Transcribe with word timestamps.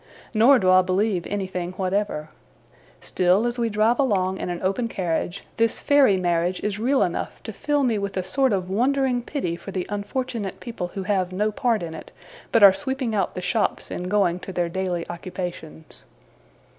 Nor 0.33 0.57
do 0.57 0.71
I 0.71 0.81
believe 0.81 1.27
anything 1.27 1.73
whatever. 1.73 2.29
Still, 3.01 3.45
as 3.45 3.59
we 3.59 3.69
drive 3.69 3.99
along 3.99 4.39
in 4.39 4.49
an 4.49 4.59
open 4.63 4.87
carriage, 4.87 5.43
this 5.57 5.77
fairy 5.77 6.17
marriage 6.17 6.59
is 6.61 6.79
real 6.79 7.03
enough 7.03 7.43
to 7.43 7.53
fill 7.53 7.83
me 7.83 7.99
with 7.99 8.17
a 8.17 8.23
sort 8.23 8.51
of 8.51 8.67
wondering 8.67 9.21
pity 9.21 9.55
for 9.55 9.69
the 9.69 9.85
unfortunate 9.89 10.59
people 10.59 10.87
who 10.95 11.03
have 11.03 11.31
no 11.31 11.51
part 11.51 11.83
in 11.83 11.93
it, 11.93 12.09
but 12.51 12.63
are 12.63 12.73
sweeping 12.73 13.13
out 13.13 13.35
the 13.35 13.41
shops, 13.41 13.91
and 13.91 14.09
going 14.09 14.39
to 14.39 14.51
their 14.51 14.69
daily 14.69 15.07
occupations. 15.07 16.03